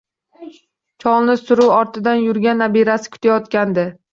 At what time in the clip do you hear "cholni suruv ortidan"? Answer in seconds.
1.03-2.25